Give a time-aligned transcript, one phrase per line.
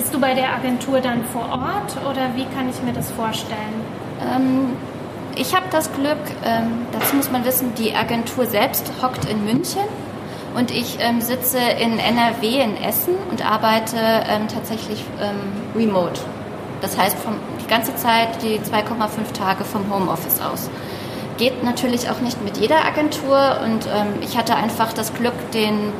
[0.00, 3.84] bist du bei der Agentur dann vor Ort oder wie kann ich mir das vorstellen?
[4.34, 4.74] Ähm,
[5.36, 9.82] ich habe das Glück, ähm, dazu muss man wissen, die Agentur selbst hockt in München
[10.54, 15.36] und ich ähm, sitze in NRW in Essen und arbeite ähm, tatsächlich ähm,
[15.76, 16.18] remote.
[16.80, 20.70] Das heißt vom, die ganze Zeit die 2,5 Tage vom Homeoffice aus.
[21.36, 25.92] Geht natürlich auch nicht mit jeder Agentur und ähm, ich hatte einfach das Glück, den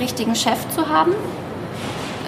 [0.00, 1.12] richtigen Chef zu haben,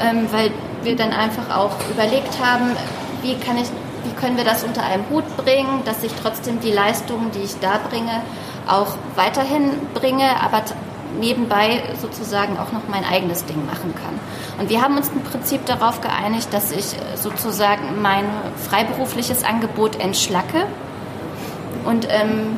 [0.01, 0.53] ähm, weil
[0.83, 2.77] wir dann einfach auch überlegt haben,
[3.23, 3.69] wie kann ich
[4.05, 7.59] wie können wir das unter einem Hut bringen, dass ich trotzdem die Leistungen, die ich
[7.61, 8.23] da bringe,
[8.67, 10.63] auch weiterhin bringe, aber
[11.19, 14.19] nebenbei sozusagen auch noch mein eigenes Ding machen kann.
[14.59, 18.25] Und wir haben uns im Prinzip darauf geeinigt, dass ich sozusagen mein
[18.69, 20.67] freiberufliches Angebot entschlacke
[21.85, 22.57] und ähm,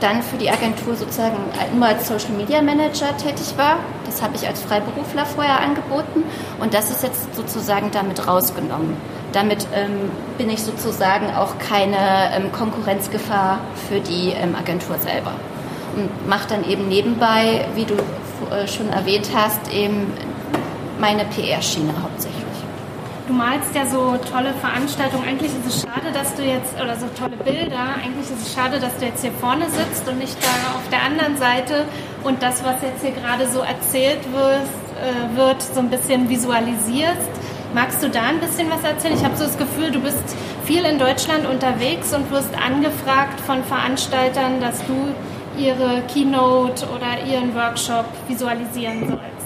[0.00, 1.36] dann für die Agentur sozusagen
[1.72, 3.78] immer als Social Media Manager tätig war.
[4.08, 6.24] Das habe ich als Freiberufler vorher angeboten
[6.60, 8.96] und das ist jetzt sozusagen damit rausgenommen.
[9.32, 15.32] Damit ähm, bin ich sozusagen auch keine ähm, Konkurrenzgefahr für die ähm, Agentur selber
[15.94, 17.94] und mache dann eben nebenbei, wie du
[18.50, 20.10] äh, schon erwähnt hast, eben
[20.98, 22.47] meine PR-Schiene hauptsächlich.
[23.28, 25.28] Du malst ja so tolle Veranstaltungen.
[25.28, 28.80] Eigentlich ist es schade, dass du jetzt, oder so tolle Bilder, eigentlich ist es schade,
[28.80, 31.84] dass du jetzt hier vorne sitzt und nicht da auf der anderen Seite
[32.24, 34.64] und das, was jetzt hier gerade so erzählt wird,
[34.96, 37.28] äh, wird so ein bisschen visualisierst.
[37.74, 39.14] Magst du da ein bisschen was erzählen?
[39.14, 40.24] Ich habe so das Gefühl, du bist
[40.64, 45.12] viel in Deutschland unterwegs und wirst angefragt von Veranstaltern, dass du
[45.62, 49.37] ihre Keynote oder ihren Workshop visualisieren sollst.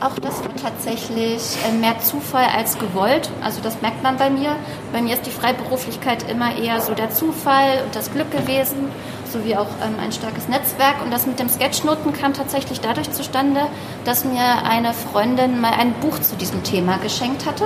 [0.00, 3.30] Auch das war tatsächlich äh, mehr Zufall als gewollt.
[3.42, 4.54] Also das merkt man bei mir.
[4.92, 8.92] Bei mir ist die Freiberuflichkeit immer eher so der Zufall und das Glück gewesen,
[9.28, 11.02] sowie auch ähm, ein starkes Netzwerk.
[11.02, 13.62] Und das mit dem Sketchnoten kam tatsächlich dadurch zustande,
[14.04, 17.64] dass mir eine Freundin mal ein Buch zu diesem Thema geschenkt hatte.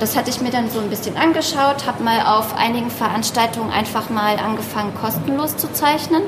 [0.00, 4.10] Das hatte ich mir dann so ein bisschen angeschaut, habe mal auf einigen Veranstaltungen einfach
[4.10, 6.22] mal angefangen, kostenlos zu zeichnen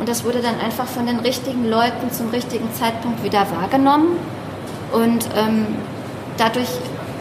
[0.00, 4.16] und das wurde dann einfach von den richtigen Leuten zum richtigen Zeitpunkt wieder wahrgenommen.
[4.92, 5.66] Und ähm,
[6.38, 6.68] dadurch,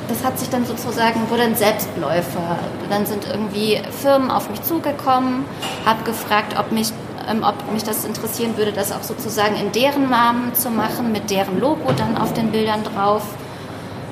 [0.07, 2.57] das hat sich dann sozusagen, wurde ein Selbstläufer.
[2.89, 5.43] Dann sind irgendwie Firmen auf mich zugekommen,
[5.85, 6.93] habe gefragt, ob mich,
[7.29, 11.29] ähm, ob mich das interessieren würde, das auch sozusagen in deren Namen zu machen, mit
[11.29, 13.23] deren Logo dann auf den Bildern drauf.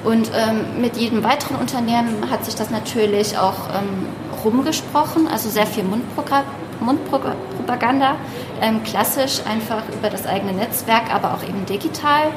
[0.03, 4.07] Und ähm, mit jedem weiteren Unternehmen hat sich das natürlich auch ähm,
[4.43, 6.43] rumgesprochen, also sehr viel Mundprogramm
[6.79, 8.15] Mundpropaganda,
[8.61, 12.27] ähm, klassisch einfach über das eigene Netzwerk, aber auch eben digital.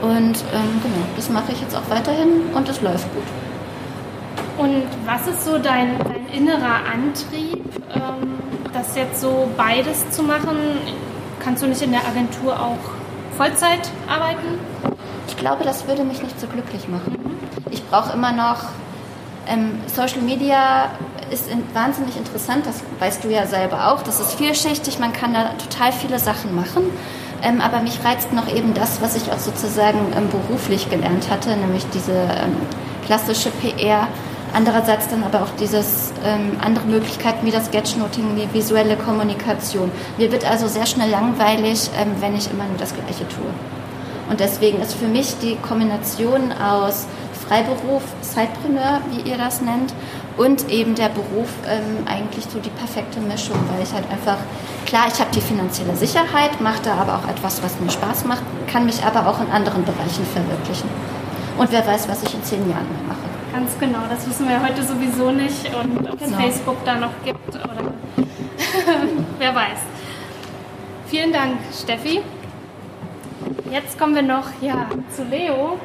[0.00, 3.24] Und ähm, genau, das mache ich jetzt auch weiterhin und es läuft gut.
[4.58, 7.64] Und was ist so dein, dein innerer Antrieb,
[7.94, 8.38] ähm,
[8.72, 10.56] das jetzt so beides zu machen?
[11.40, 12.78] Kannst du nicht in der Agentur auch
[13.36, 14.58] Vollzeit arbeiten?
[15.28, 17.38] Ich glaube, das würde mich nicht so glücklich machen.
[17.70, 18.64] Ich brauche immer noch
[19.46, 20.90] ähm, Social Media
[21.30, 24.02] ist in, wahnsinnig interessant, das weißt du ja selber auch.
[24.02, 26.84] Das ist vielschichtig, man kann da total viele Sachen machen.
[27.42, 31.56] Ähm, aber mich reizt noch eben das, was ich auch sozusagen ähm, beruflich gelernt hatte,
[31.56, 32.56] nämlich diese ähm,
[33.06, 34.08] klassische PR.
[34.52, 39.90] Andererseits dann aber auch dieses ähm, andere Möglichkeiten wie das Sketchnoting, die visuelle Kommunikation.
[40.16, 43.50] Mir wird also sehr schnell langweilig, ähm, wenn ich immer nur das Gleiche tue.
[44.30, 47.06] Und deswegen ist für mich die Kombination aus
[47.46, 49.94] Freiberuf, Zeitpreneur, wie ihr das nennt,
[50.38, 54.38] und eben der Beruf ähm, eigentlich so die perfekte Mischung, weil ich halt einfach,
[54.86, 58.42] klar, ich habe die finanzielle Sicherheit, mache da aber auch etwas, was mir Spaß macht,
[58.68, 60.88] kann mich aber auch in anderen Bereichen verwirklichen.
[61.58, 63.18] Und wer weiß, was ich in zehn Jahren mehr mache.
[63.52, 66.38] Ganz genau, das wissen wir heute sowieso nicht und ob es genau.
[66.40, 67.92] Facebook da noch gibt oder
[69.38, 69.78] wer weiß.
[71.08, 72.20] Vielen Dank, Steffi.
[73.70, 75.78] Jetzt kommen wir noch ja, zu Leo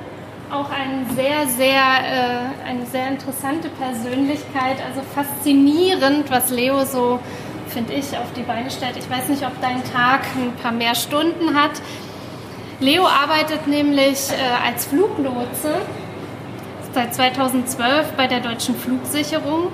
[0.53, 4.77] auch ein sehr, sehr, äh, eine sehr interessante Persönlichkeit.
[4.87, 7.19] Also faszinierend, was Leo so,
[7.67, 8.95] finde ich, auf die Beine stellt.
[8.97, 11.81] Ich weiß nicht, ob dein Tag ein paar mehr Stunden hat.
[12.79, 15.73] Leo arbeitet nämlich äh, als Fluglotse
[16.93, 19.69] seit 2012 bei der Deutschen Flugsicherung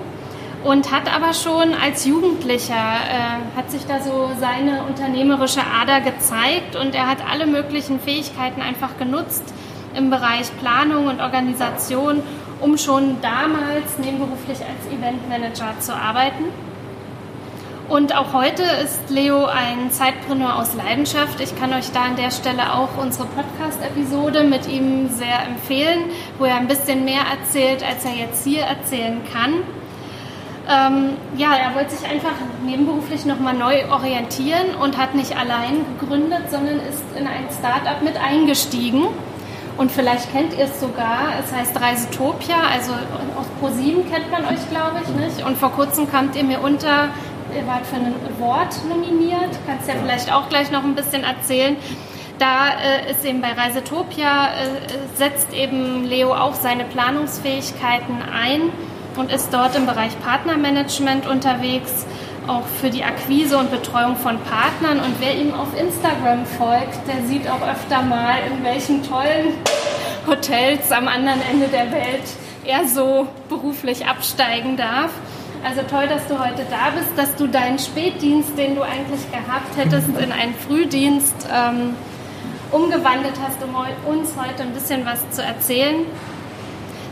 [0.64, 6.76] und hat aber schon als Jugendlicher, äh, hat sich da so seine unternehmerische Ader gezeigt
[6.76, 9.52] und er hat alle möglichen Fähigkeiten einfach genutzt,
[9.94, 12.22] im Bereich Planung und Organisation,
[12.60, 16.44] um schon damals nebenberuflich als Eventmanager zu arbeiten.
[17.88, 21.40] Und auch heute ist Leo ein Zeitpreneur aus Leidenschaft.
[21.40, 26.04] Ich kann euch da an der Stelle auch unsere Podcast-Episode mit ihm sehr empfehlen,
[26.38, 29.54] wo er ein bisschen mehr erzählt, als er jetzt hier erzählen kann.
[30.68, 32.34] Ähm, ja, er wollte sich einfach
[32.64, 38.16] nebenberuflich nochmal neu orientieren und hat nicht allein gegründet, sondern ist in ein Startup mit
[38.16, 39.08] eingestiegen
[39.80, 44.68] Und vielleicht kennt ihr es sogar, es heißt Reisetopia, also auf Pro7 kennt man euch,
[44.68, 45.42] glaube ich, nicht?
[45.42, 47.08] Und vor kurzem kamt ihr mir unter,
[47.56, 51.76] ihr wart für einen Award nominiert, kannst ja vielleicht auch gleich noch ein bisschen erzählen.
[52.38, 58.60] Da äh, ist eben bei Reisetopia, äh, setzt eben Leo auch seine Planungsfähigkeiten ein
[59.16, 62.04] und ist dort im Bereich Partnermanagement unterwegs
[62.46, 64.98] auch für die Akquise und Betreuung von Partnern.
[64.98, 69.54] Und wer ihm auf Instagram folgt, der sieht auch öfter mal, in welchen tollen
[70.26, 72.24] Hotels am anderen Ende der Welt
[72.64, 75.10] er so beruflich absteigen darf.
[75.64, 79.76] Also toll, dass du heute da bist, dass du deinen Spätdienst, den du eigentlich gehabt
[79.76, 81.94] hättest, in einen Frühdienst ähm,
[82.70, 83.74] umgewandelt hast, um
[84.10, 86.06] uns heute ein bisschen was zu erzählen.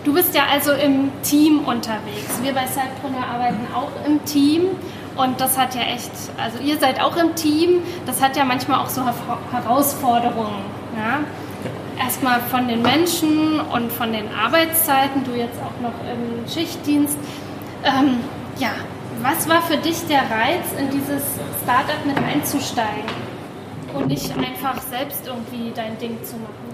[0.05, 2.41] Du bist ja also im Team unterwegs.
[2.41, 4.69] Wir bei Sidepreneur arbeiten auch im Team
[5.19, 8.79] und das hat ja echt, also ihr seid auch im Team, das hat ja manchmal
[8.79, 9.03] auch so
[9.50, 10.62] Herausforderungen.
[10.97, 11.20] Ja?
[12.00, 17.19] Erstmal von den Menschen und von den Arbeitszeiten, du jetzt auch noch im Schichtdienst.
[17.82, 18.20] Ähm,
[18.61, 18.70] ja,
[19.20, 21.25] was war für dich der Reiz, in dieses
[21.64, 23.11] Startup mit einzusteigen
[23.94, 26.68] und nicht einfach selbst irgendwie dein Ding zu machen?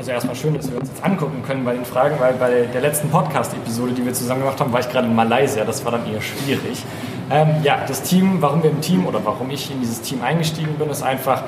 [0.00, 2.80] Also erstmal schön, dass wir uns jetzt angucken können bei den Fragen, weil bei der
[2.80, 5.62] letzten Podcast-Episode, die wir zusammen gemacht haben, war ich gerade in Malaysia.
[5.62, 6.82] Das war dann eher schwierig.
[7.30, 10.76] Ähm, ja, das Team, warum wir im Team oder warum ich in dieses Team eingestiegen
[10.78, 11.42] bin, ist einfach,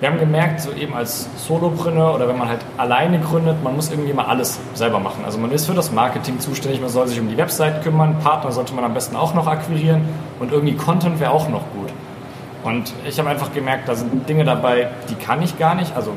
[0.00, 3.88] wir haben gemerkt, so eben als Solopreneur oder wenn man halt alleine gründet, man muss
[3.88, 5.24] irgendwie mal alles selber machen.
[5.24, 8.50] Also man ist für das Marketing zuständig, man soll sich um die Website kümmern, Partner
[8.50, 10.00] sollte man am besten auch noch akquirieren
[10.40, 11.90] und irgendwie Content wäre auch noch gut.
[12.64, 15.94] Und ich habe einfach gemerkt, da sind Dinge dabei, die kann ich gar nicht.
[15.94, 16.14] Also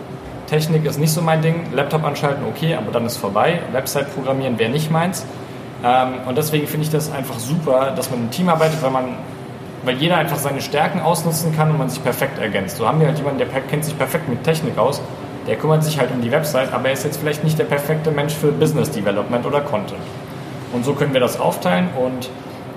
[0.50, 3.60] Technik ist nicht so mein Ding, Laptop anschalten okay, aber dann ist vorbei.
[3.72, 5.25] Website programmieren wäre nicht meins.
[5.84, 9.16] Ähm, und deswegen finde ich das einfach super, dass man im Team arbeitet, weil man
[9.84, 12.78] weil jeder einfach seine Stärken ausnutzen kann und man sich perfekt ergänzt.
[12.78, 15.01] So haben wir halt jemanden, der kennt sich perfekt mit Technik aus,
[15.48, 18.12] der kümmert sich halt um die Website, aber er ist jetzt vielleicht nicht der perfekte
[18.12, 20.02] Mensch für Business Development oder Content.
[20.74, 22.30] Und so können wir das aufteilen und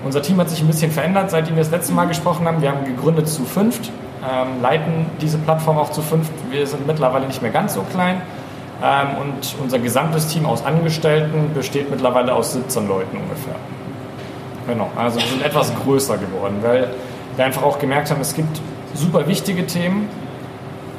[0.05, 2.61] unser Team hat sich ein bisschen verändert, seitdem wir das letzte Mal gesprochen haben.
[2.61, 3.91] Wir haben gegründet zu fünft,
[4.29, 6.31] ähm, leiten diese Plattform auch zu fünft.
[6.49, 8.21] Wir sind mittlerweile nicht mehr ganz so klein.
[8.83, 13.55] Ähm, und unser gesamtes Team aus Angestellten besteht mittlerweile aus 17 Leuten ungefähr.
[14.67, 16.89] Genau, also wir sind etwas größer geworden, weil
[17.35, 18.61] wir einfach auch gemerkt haben, es gibt
[18.93, 20.07] super wichtige Themen,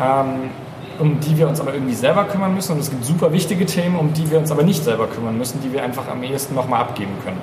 [0.00, 0.50] ähm,
[0.98, 2.72] um die wir uns aber irgendwie selber kümmern müssen.
[2.72, 5.60] Und es gibt super wichtige Themen, um die wir uns aber nicht selber kümmern müssen,
[5.62, 7.40] die wir einfach am ehesten nochmal abgeben können.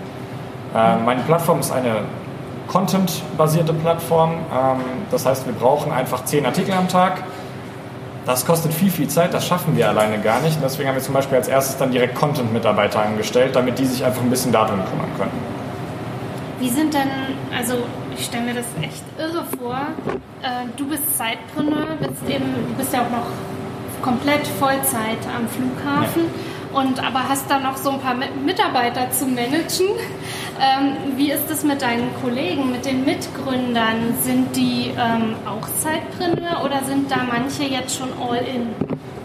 [0.76, 2.02] Ähm, meine Plattform ist eine
[2.72, 4.36] Content-basierte Plattform.
[5.12, 7.24] das heißt, wir brauchen einfach 10 Artikel am Tag
[8.26, 10.56] das kostet viel, viel Zeit, das schaffen wir alleine gar nicht.
[10.56, 14.06] Und deswegen haben wir zum Beispiel als erstes dann direkt Content-Mitarbeiter angestellt, damit die sich
[14.06, 15.32] einfach ein bisschen darum kümmern können.
[16.60, 17.10] Wie sind denn,
[17.56, 17.74] also
[18.16, 19.80] ich stelle mir das echt irre vor,
[20.44, 26.24] äh, du bist Zeitpreneur, bist eben, du bist ja auch noch komplett Vollzeit am Flughafen.
[26.24, 29.88] Ja und aber hast da noch so ein paar Mitarbeiter zu managen.
[30.60, 34.16] Ähm, wie ist es mit deinen Kollegen, mit den Mitgründern?
[34.22, 38.70] Sind die ähm, auch Zeitpreneur oder sind da manche jetzt schon all in?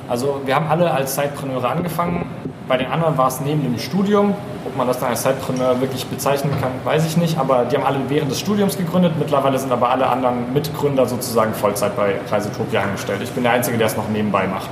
[0.08, 2.26] Also wir haben alle als Zeitpreneure angefangen.
[2.68, 4.34] Bei den anderen war es neben dem Studium.
[4.64, 7.38] Ob man das dann als Zeitpreneur wirklich bezeichnen kann, weiß ich nicht.
[7.38, 9.12] Aber die haben alle während des Studiums gegründet.
[9.18, 13.20] Mittlerweile sind aber alle anderen Mitgründer sozusagen Vollzeit bei Reisetopia angestellt.
[13.22, 14.70] Ich bin der Einzige, der es noch nebenbei macht.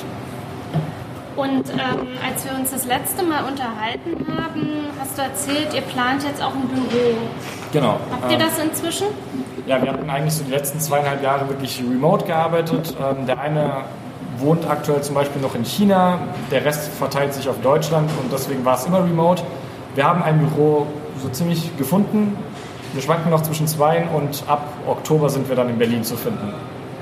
[1.37, 6.23] Und ähm, als wir uns das letzte Mal unterhalten haben, hast du erzählt, ihr plant
[6.23, 7.17] jetzt auch ein Büro.
[7.73, 7.99] Genau.
[8.11, 9.07] Habt ihr ähm, das inzwischen?
[9.67, 12.95] Ja, wir hatten eigentlich so die letzten zweieinhalb Jahre wirklich remote gearbeitet.
[13.01, 13.83] Ähm, der eine
[14.39, 16.19] wohnt aktuell zum Beispiel noch in China,
[16.51, 19.43] der Rest verteilt sich auf Deutschland und deswegen war es immer remote.
[19.95, 20.87] Wir haben ein Büro
[21.23, 22.37] so ziemlich gefunden.
[22.93, 26.53] Wir schwanken noch zwischen zwei und ab Oktober sind wir dann in Berlin zu finden.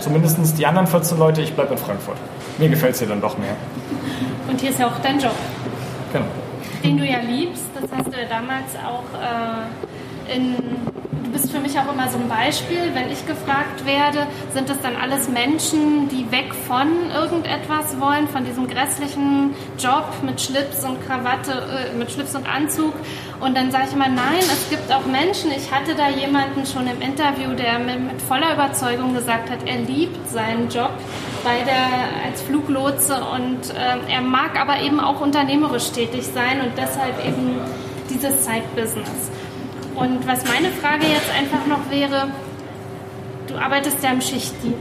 [0.03, 2.17] Zumindest die anderen 14 Leute, ich bleibe in Frankfurt.
[2.59, 3.55] Mir gefällt es hier dann doch mehr.
[4.49, 5.35] Und hier ist ja auch dein Job.
[6.13, 6.25] Genau.
[6.83, 10.57] Den du ja liebst, das hast du ja damals auch äh, in
[11.33, 12.95] bist für mich auch immer so ein Beispiel.
[12.95, 18.45] Wenn ich gefragt werde, sind das dann alles Menschen, die weg von irgendetwas wollen, von
[18.45, 22.93] diesem grässlichen Job mit Schlips und Krawatte, äh, mit Schlips und Anzug.
[23.41, 25.51] Und dann sage ich immer, nein, es gibt auch Menschen.
[25.51, 29.79] Ich hatte da jemanden schon im Interview, der mit, mit voller Überzeugung gesagt hat, er
[29.79, 30.93] liebt seinen Job
[31.43, 36.73] bei der, als Fluglotse und äh, er mag aber eben auch unternehmerisch tätig sein und
[36.77, 37.59] deshalb eben
[38.09, 39.32] dieses Side-Business.
[39.95, 42.29] Und was meine Frage jetzt einfach noch wäre,
[43.47, 44.77] du arbeitest ja im Schichtdienst.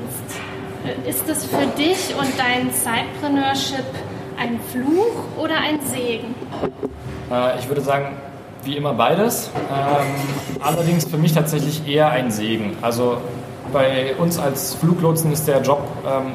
[1.07, 3.85] Ist es für dich und dein Sidepreneurship
[4.39, 6.33] ein Fluch oder ein Segen?
[7.31, 8.17] Äh, ich würde sagen,
[8.63, 9.51] wie immer beides.
[9.55, 10.07] Ähm,
[10.61, 12.77] allerdings für mich tatsächlich eher ein Segen.
[12.81, 13.17] Also
[13.71, 16.33] bei uns als Fluglotsen ist der Job ähm,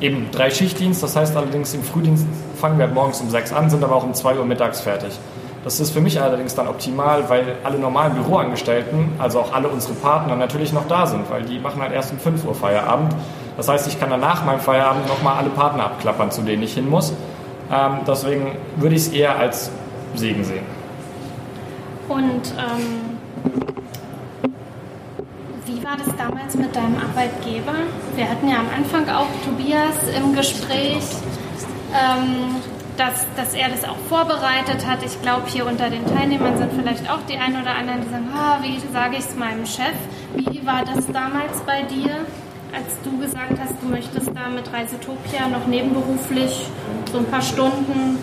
[0.00, 1.02] eben drei Schichtdienst.
[1.02, 4.14] Das heißt allerdings im Frühdienst fangen wir morgens um 6 an, sind aber auch um
[4.14, 5.18] 2 Uhr mittags fertig.
[5.62, 9.92] Das ist für mich allerdings dann optimal, weil alle normalen Büroangestellten, also auch alle unsere
[9.94, 13.14] Partner natürlich noch da sind, weil die machen halt erst um 5 Uhr Feierabend.
[13.58, 16.74] Das heißt, ich kann dann nach meinem Feierabend nochmal alle Partner abklappern, zu denen ich
[16.74, 17.12] hin muss.
[17.70, 19.70] Ähm, deswegen würde ich es eher als
[20.14, 20.64] Segen sehen.
[22.08, 23.18] Und ähm,
[25.66, 27.74] wie war das damals mit deinem Arbeitgeber?
[28.16, 31.04] Wir hatten ja am Anfang auch Tobias im Gespräch.
[31.92, 32.56] Ähm,
[33.00, 35.02] dass, dass er das auch vorbereitet hat.
[35.02, 38.28] Ich glaube, hier unter den Teilnehmern sind vielleicht auch die einen oder anderen, die sagen,
[38.34, 39.96] ah, wie sage ich es meinem Chef?
[40.34, 42.10] Wie war das damals bei dir,
[42.74, 46.66] als du gesagt hast, du möchtest da mit Reisetopia noch nebenberuflich
[47.10, 48.18] so ein paar Stunden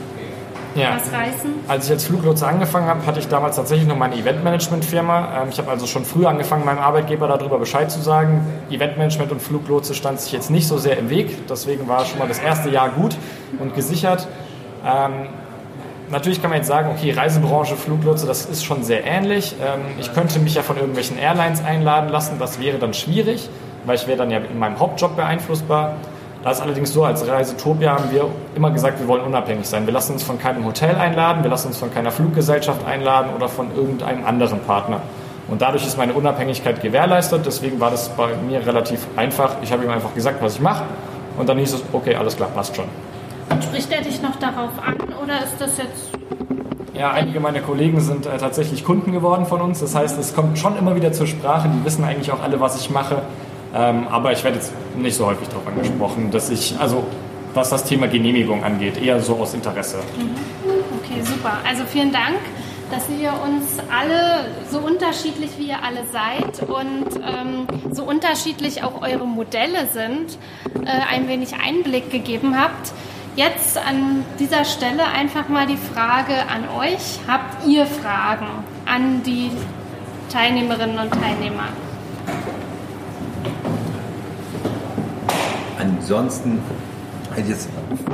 [0.76, 0.96] ja.
[0.96, 1.52] was reißen?
[1.68, 5.42] Als ich als Fluglotse angefangen habe, hatte ich damals tatsächlich noch meine Eventmanagement-Firma.
[5.42, 8.46] Ähm, ich habe also schon früh angefangen, meinem Arbeitgeber darüber Bescheid zu sagen.
[8.70, 11.48] Eventmanagement und Fluglotse stand sich jetzt nicht so sehr im Weg.
[11.48, 13.16] Deswegen war schon mal das erste Jahr gut
[13.58, 14.28] und gesichert.
[14.86, 15.28] Ähm,
[16.10, 19.56] natürlich kann man jetzt sagen, okay, Reisebranche, Fluglotse, das ist schon sehr ähnlich.
[19.62, 23.50] Ähm, ich könnte mich ja von irgendwelchen Airlines einladen lassen, das wäre dann schwierig,
[23.86, 25.94] weil ich wäre dann ja in meinem Hauptjob beeinflussbar.
[26.44, 29.86] Da ist allerdings so, als Reisetopia haben wir immer gesagt, wir wollen unabhängig sein.
[29.86, 33.50] Wir lassen uns von keinem Hotel einladen, wir lassen uns von keiner Fluggesellschaft einladen oder
[33.50, 35.02] von irgendeinem anderen Partner.
[35.50, 37.46] Und dadurch ist meine Unabhängigkeit gewährleistet.
[37.46, 39.56] Deswegen war das bei mir relativ einfach.
[39.62, 40.84] Ich habe ihm einfach gesagt, was ich mache.
[41.38, 42.86] Und dann hieß es, okay, alles klar, passt schon.
[43.62, 46.10] Spricht er dich noch darauf an oder ist das jetzt.
[46.94, 49.80] Ja, einige meiner Kollegen sind äh, tatsächlich Kunden geworden von uns.
[49.80, 51.70] Das heißt, es kommt schon immer wieder zur Sprache.
[51.70, 53.22] Die wissen eigentlich auch alle, was ich mache.
[53.76, 57.04] Ähm, aber ich werde jetzt nicht so häufig darauf angesprochen, dass ich, also
[57.54, 59.98] was das Thema Genehmigung angeht, eher so aus Interesse.
[60.18, 60.36] Mhm.
[61.04, 61.58] Okay, super.
[61.68, 62.38] Also vielen Dank,
[62.92, 69.02] dass ihr uns alle, so unterschiedlich wie ihr alle seid und ähm, so unterschiedlich auch
[69.02, 70.38] eure Modelle sind,
[70.86, 72.94] äh, ein wenig Einblick gegeben habt.
[73.38, 77.20] Jetzt an dieser Stelle einfach mal die Frage an euch.
[77.28, 78.48] Habt ihr Fragen
[78.88, 79.52] an die
[80.34, 81.66] Teilnehmerinnen und Teilnehmer?
[85.80, 86.64] Ansonsten
[87.30, 87.70] hätte ich jetzt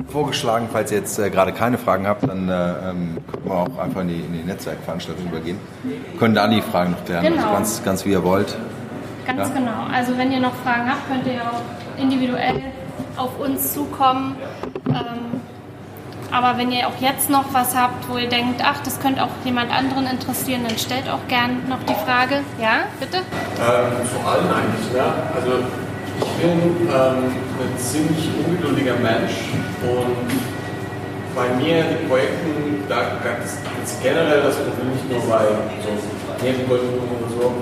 [0.10, 3.77] vorgeschlagen, falls ihr jetzt äh, gerade keine Fragen habt, dann äh, ähm, können wir auch
[3.77, 5.58] einfach in die, in die Netzwerkveranstaltung übergehen.
[6.20, 7.44] Können da die Fragen noch klären, genau.
[7.44, 8.58] also ganz, ganz wie ihr wollt.
[9.25, 9.56] Ganz ja?
[9.56, 9.86] genau.
[9.89, 11.62] Also wenn ihr noch Fragen habt, könnt ihr auch
[11.98, 12.62] individuell
[13.18, 14.36] auf uns zukommen.
[14.88, 15.42] Ähm,
[16.32, 19.30] aber wenn ihr auch jetzt noch was habt, wo ihr denkt, ach, das könnte auch
[19.46, 22.42] jemand anderen interessieren, dann stellt auch gern noch die Frage.
[22.60, 23.18] Ja, bitte?
[23.18, 25.14] Ähm, zu allen eigentlich, ja.
[25.36, 25.62] Also
[26.20, 30.28] ich bin ähm, ein ziemlich ungeduldiger Mensch und
[31.36, 35.46] bei mir die Projekten, da ganz, ganz generell das Problem nicht nur bei
[35.82, 37.54] so Nebenprojekten oder so,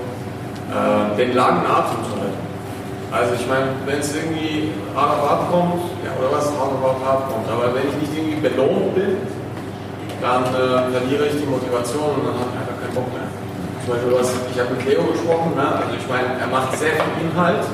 [0.72, 2.51] äh, den langen Atem zu halten.
[3.12, 6.96] Also ich meine, wenn es irgendwie hart auf hart kommt, ja, oder was hart auf
[7.04, 9.20] hart kommt, aber wenn ich nicht irgendwie belohnt bin,
[10.24, 13.28] dann äh, ich die Motivation und dann habe ich einfach keinen Bock mehr.
[13.84, 15.66] Zum Beispiel, was, ich habe mit Leo gesprochen, ne?
[15.76, 17.68] also ich meine, er macht sehr viel Inhalt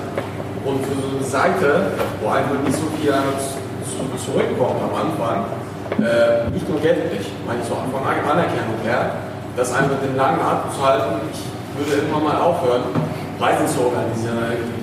[0.67, 5.55] und für so eine Seite, wo einfach nicht so viel zu, zurückkommt am Anfang,
[6.03, 9.23] äh, nicht nur geldlich, meine ich so von Anerkennung her,
[9.55, 11.47] das einfach den langen Atem zu halten, ich
[11.79, 12.91] würde irgendwann mal aufhören,
[13.39, 14.78] Reisen zu organisieren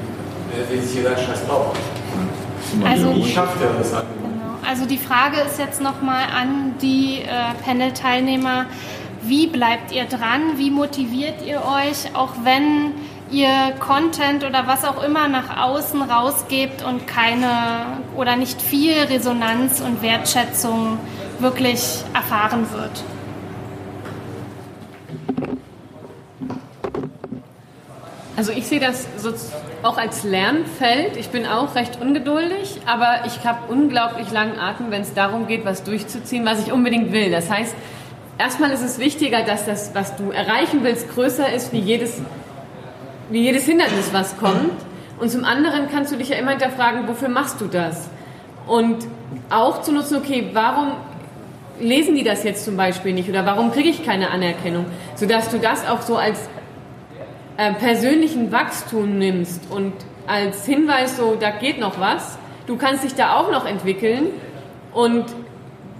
[0.51, 1.75] der sich jeder Scheiß drauf.
[2.83, 4.05] Also, Wie schafft er das halt?
[4.21, 4.57] Genau.
[4.67, 8.65] Also die Frage ist jetzt nochmal an die äh, Panel-Teilnehmer,
[9.21, 12.93] wie bleibt ihr dran, wie motiviert ihr euch, auch wenn
[13.31, 17.47] ihr Content oder was auch immer nach außen rausgebt und keine
[18.15, 20.99] oder nicht viel Resonanz und Wertschätzung
[21.39, 23.03] wirklich erfahren wird.
[28.37, 29.07] Also ich sehe das
[29.81, 31.15] auch als Lernfeld.
[31.15, 35.63] Ich bin auch recht ungeduldig, aber ich habe unglaublich langen Atem, wenn es darum geht,
[35.63, 37.31] was durchzuziehen, was ich unbedingt will.
[37.31, 37.73] Das heißt,
[38.37, 42.21] erstmal ist es wichtiger, dass das, was du erreichen willst, größer ist wie jedes,
[43.29, 44.81] wie jedes Hindernis, was kommt.
[45.17, 48.09] Und zum anderen kannst du dich ja immer hinterfragen, wofür machst du das?
[48.67, 49.07] Und
[49.49, 50.91] auch zu nutzen, okay, warum
[51.79, 54.85] lesen die das jetzt zum Beispiel nicht oder warum kriege ich keine Anerkennung?
[55.15, 56.49] Sodass du das auch so als
[57.57, 59.93] äh, persönlichen Wachstum nimmst und
[60.27, 64.27] als Hinweis so, da geht noch was, du kannst dich da auch noch entwickeln
[64.93, 65.25] und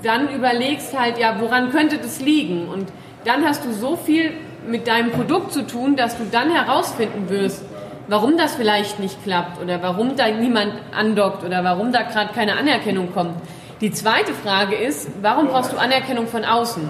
[0.04, 2.68] dann überlegst halt, ja, woran könnte das liegen?
[2.68, 2.90] Und
[3.24, 4.32] dann hast du so viel
[4.68, 7.64] mit deinem Produkt zu tun, dass du dann herausfinden wirst,
[8.08, 12.58] warum das vielleicht nicht klappt oder warum da niemand andockt oder warum da gerade keine
[12.58, 13.36] Anerkennung kommt.
[13.82, 16.90] Die zweite Frage ist, warum brauchst du Anerkennung von außen?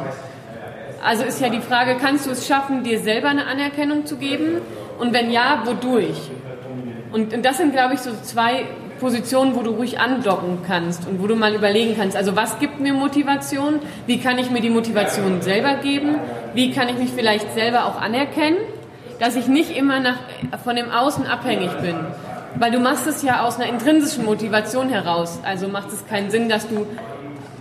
[1.05, 4.62] Also ist ja die Frage, kannst du es schaffen, dir selber eine Anerkennung zu geben?
[4.97, 6.31] Und wenn ja, wodurch?
[7.12, 8.65] Und, und das sind, glaube ich, so zwei
[9.00, 12.79] Positionen, wo du ruhig andocken kannst und wo du mal überlegen kannst, also was gibt
[12.79, 16.15] mir Motivation, wie kann ich mir die Motivation selber geben,
[16.55, 18.57] wie kann ich mich vielleicht selber auch anerkennen,
[19.19, 20.17] dass ich nicht immer nach,
[20.63, 21.95] von dem Außen abhängig bin.
[22.57, 25.39] Weil du machst es ja aus einer intrinsischen Motivation heraus.
[25.43, 26.88] Also macht es keinen Sinn, dass du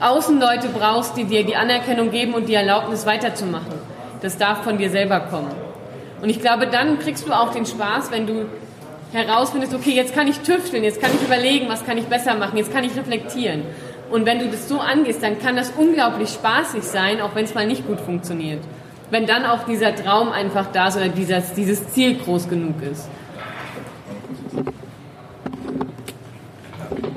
[0.05, 3.73] Außenleute brauchst, die dir die Anerkennung geben und die Erlaubnis weiterzumachen.
[4.21, 5.51] Das darf von dir selber kommen.
[6.21, 8.47] Und ich glaube, dann kriegst du auch den Spaß, wenn du
[9.13, 12.57] herausfindest, okay, jetzt kann ich tüfteln, jetzt kann ich überlegen, was kann ich besser machen,
[12.57, 13.63] jetzt kann ich reflektieren.
[14.11, 17.55] Und wenn du das so angehst, dann kann das unglaublich spaßig sein, auch wenn es
[17.55, 18.63] mal nicht gut funktioniert.
[19.11, 23.09] Wenn dann auch dieser Traum einfach da ist oder dieses, dieses Ziel groß genug ist.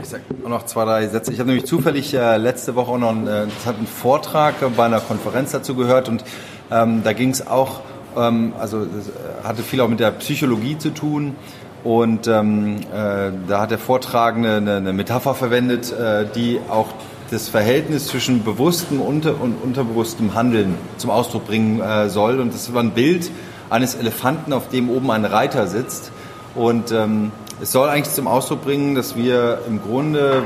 [0.08, 1.34] Ich sag auch noch zwei, drei Sätze.
[1.34, 3.32] Ich habe nämlich zufällig äh, letzte Woche auch noch einen, äh,
[3.66, 6.24] einen Vortrag bei einer Konferenz dazu gehört und
[6.72, 7.82] ähm, da ging es auch,
[8.16, 9.12] ähm, also das
[9.44, 11.36] hatte viel auch mit der Psychologie zu tun
[11.84, 16.88] und ähm, äh, da hat der Vortragende eine, eine Metapher verwendet, äh, die auch
[17.30, 22.40] das Verhältnis zwischen bewusstem und unterbewusstem Handeln zum Ausdruck bringen äh, soll.
[22.40, 23.30] Und das war ein Bild
[23.70, 26.14] eines Elefanten, auf dem oben ein Reiter sitzt.
[26.56, 30.44] Und ähm, es soll eigentlich zum Ausdruck bringen, dass wir im Grunde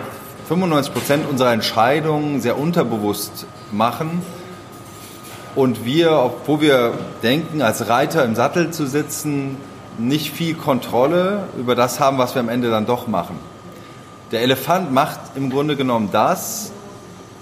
[0.47, 4.21] 95 Prozent unserer Entscheidungen sehr unterbewusst machen.
[5.53, 9.57] Und wir, obwohl wir denken, als Reiter im Sattel zu sitzen,
[9.97, 13.37] nicht viel Kontrolle über das haben, was wir am Ende dann doch machen.
[14.31, 16.71] Der Elefant macht im Grunde genommen das,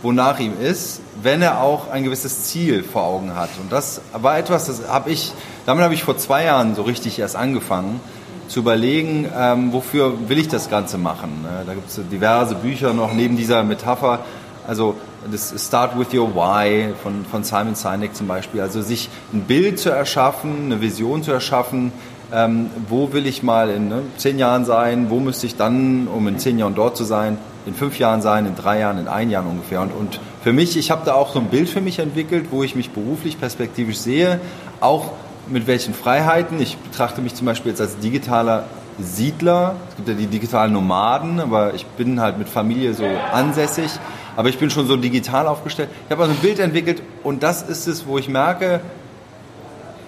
[0.01, 3.49] wonach ihm ist, wenn er auch ein gewisses Ziel vor Augen hat.
[3.61, 5.31] Und das war etwas, das habe ich,
[5.67, 8.01] damit habe ich vor zwei Jahren so richtig erst angefangen
[8.49, 11.43] zu überlegen, ähm, wofür will ich das Ganze machen.
[11.43, 11.63] Ne?
[11.65, 14.19] Da gibt es diverse Bücher noch neben dieser Metapher.
[14.67, 14.95] Also
[15.31, 18.61] das Start with Your Why von, von Simon Sinek zum Beispiel.
[18.61, 21.91] Also sich ein Bild zu erschaffen, eine Vision zu erschaffen,
[22.33, 26.27] ähm, wo will ich mal in ne, zehn Jahren sein, wo müsste ich dann, um
[26.27, 29.29] in zehn Jahren dort zu sein, in fünf Jahren sein, in drei Jahren, in ein
[29.29, 29.81] Jahr ungefähr.
[29.81, 32.63] Und, und für mich, ich habe da auch so ein Bild für mich entwickelt, wo
[32.63, 34.39] ich mich beruflich perspektivisch sehe,
[34.79, 35.11] auch
[35.51, 36.61] mit welchen Freiheiten.
[36.61, 38.65] Ich betrachte mich zum Beispiel jetzt als digitaler
[38.99, 39.75] Siedler.
[39.89, 43.91] Es gibt ja die digitalen Nomaden, aber ich bin halt mit Familie so ansässig.
[44.35, 45.89] Aber ich bin schon so digital aufgestellt.
[46.05, 48.81] Ich habe also ein Bild entwickelt und das ist es, wo ich merke,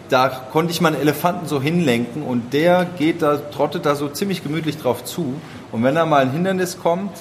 [0.10, 4.43] da konnte ich meinen Elefanten so hinlenken und der geht da, trottet da so ziemlich
[4.43, 5.36] gemütlich drauf zu.
[5.71, 7.12] Und wenn da mal ein Hindernis kommt,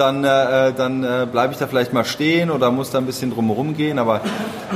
[0.00, 3.32] dann, äh, dann äh, bleibe ich da vielleicht mal stehen oder muss da ein bisschen
[3.32, 3.98] drumherum gehen.
[3.98, 4.22] Aber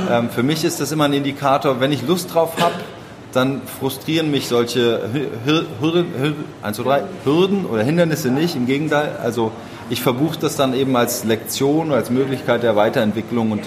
[0.09, 2.75] ähm, für mich ist das immer ein Indikator, wenn ich Lust drauf habe,
[3.33, 5.01] dann frustrieren mich solche
[5.43, 8.55] Hürden, Hürden, 1, 2, 3, Hürden oder Hindernisse nicht.
[8.55, 9.51] Im Gegenteil, also
[9.89, 13.63] ich verbuche das dann eben als Lektion, als Möglichkeit der Weiterentwicklung und,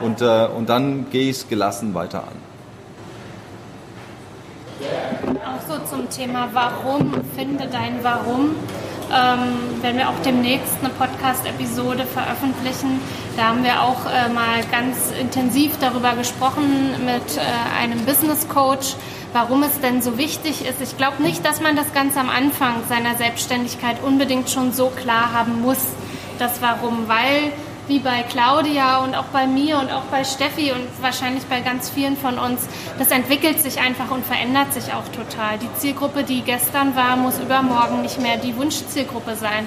[0.00, 2.48] und, äh, und dann gehe ich es gelassen weiter an.
[5.36, 8.54] Auch so zum Thema Warum, finde dein Warum.
[9.10, 13.00] Ähm, werden wir auch demnächst eine Podcast-Episode veröffentlichen.
[13.36, 18.96] Da haben wir auch äh, mal ganz intensiv darüber gesprochen mit äh, einem Business Coach,
[19.32, 20.82] warum es denn so wichtig ist.
[20.82, 25.32] Ich glaube nicht, dass man das ganz am Anfang seiner Selbstständigkeit unbedingt schon so klar
[25.32, 25.80] haben muss,
[26.38, 27.52] das Warum, weil
[27.88, 31.90] wie bei Claudia und auch bei mir und auch bei Steffi und wahrscheinlich bei ganz
[31.90, 35.58] vielen von uns, das entwickelt sich einfach und verändert sich auch total.
[35.58, 39.66] Die Zielgruppe, die gestern war, muss übermorgen nicht mehr die Wunschzielgruppe sein.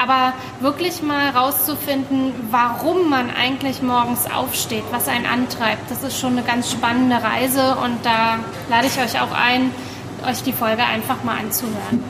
[0.00, 6.32] Aber wirklich mal rauszufinden, warum man eigentlich morgens aufsteht, was einen antreibt, das ist schon
[6.32, 8.38] eine ganz spannende Reise und da
[8.70, 9.70] lade ich euch auch ein,
[10.26, 12.02] euch die Folge einfach mal anzuhören.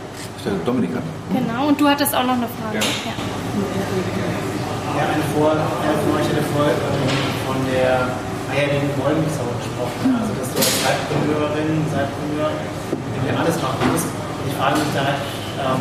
[0.64, 1.01] Dominika.
[1.33, 2.79] Genau, und du hattest auch noch eine Frage.
[2.79, 3.11] Ja.
[3.11, 4.49] ja.
[4.98, 6.74] Ja, eine, Vor eine von euch hatte vorher
[7.46, 8.11] von der
[8.50, 10.11] eierlegenden Wollmilchsau gesprochen.
[10.18, 14.11] Also, dass du als Zeitpreneurin, Zeitpreneur irgendwie alles machen musst.
[14.11, 15.07] Und ich frage mich da,
[15.62, 15.81] ähm,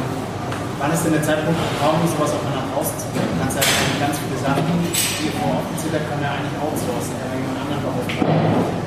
[0.78, 3.34] wann ist denn der Zeitpunkt gekommen, sowas auch mal nach draußen zu bringen?
[3.34, 3.68] Du kannst halt
[3.98, 7.82] ganz viele Sachen, die vor Ort sind, da kann er eigentlich outsourcen, kann jemand anderen
[7.90, 8.30] beauftragen.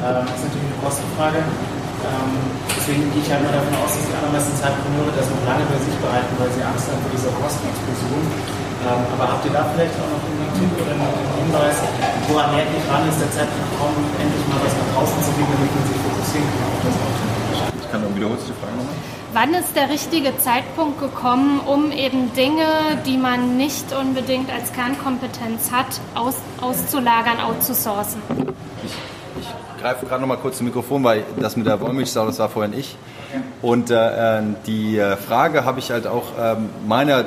[0.07, 1.41] Ähm, das ist natürlich eine Kostenfrage.
[1.43, 2.33] Ähm,
[2.79, 5.79] deswegen gehe ich halt mal davon aus, dass die allermeisten Zeitpreneure das noch lange bei
[5.83, 8.27] sich behalten, weil sie Angst haben vor dieser Kostenexplosion.
[8.83, 11.07] Ähm, aber habt ihr da vielleicht auch noch einen Tipp oder einen
[11.39, 11.79] Hinweis,
[12.27, 15.47] woran merkt ihr gerade ist der Zeitpunkt gekommen, endlich mal was nach draußen zu gehen,
[15.55, 17.23] damit man sich fokussieren kann auf das Auto?
[17.79, 18.99] Ich kann wiederholst die Frage nochmal.
[19.33, 22.67] Wann ist der richtige Zeitpunkt gekommen, um eben Dinge,
[23.07, 28.21] die man nicht unbedingt als Kernkompetenz hat, aus, auszulagern, outzusourcen?
[28.85, 28.93] Ich,
[29.41, 32.51] ich greife gerade noch mal kurz zum Mikrofon, weil das mit der Wollmilchsau, das war
[32.51, 32.97] vorhin ich.
[33.63, 37.25] Und äh, äh die äh, Frage habe ich halt auch äh, meiner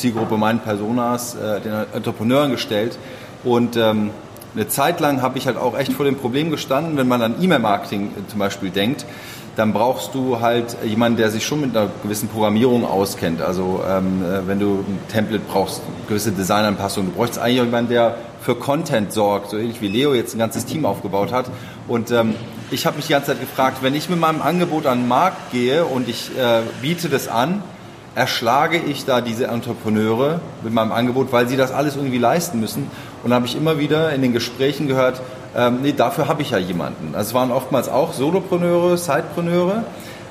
[0.00, 2.98] Zielgruppe, meinen Personas, äh, den Entrepreneuren gestellt.
[3.44, 4.10] Und ähm,
[4.54, 7.34] eine Zeit lang habe ich halt auch echt vor dem Problem gestanden, wenn man an
[7.40, 9.06] E-Mail-Marketing zum Beispiel denkt,
[9.56, 13.42] dann brauchst du halt jemanden, der sich schon mit einer gewissen Programmierung auskennt.
[13.42, 18.16] Also ähm, äh, wenn du ein Template brauchst, gewisse Designanpassungen, du bräuchst eigentlich jemanden, der
[18.40, 21.50] für Content sorgt, so ähnlich wie Leo jetzt ein ganzes Team aufgebaut hat.
[21.88, 22.34] Und ähm,
[22.70, 25.52] ich habe mich die ganze Zeit gefragt, wenn ich mit meinem Angebot an den Markt
[25.52, 27.62] gehe und ich äh, biete das an,
[28.14, 32.90] erschlage ich da diese Entrepreneure mit meinem Angebot, weil sie das alles irgendwie leisten müssen.
[33.22, 35.20] Und da habe ich immer wieder in den Gesprächen gehört,
[35.56, 37.14] ähm, nee, dafür habe ich ja jemanden.
[37.14, 39.84] Also es waren oftmals auch Solopreneure, Sidepreneure,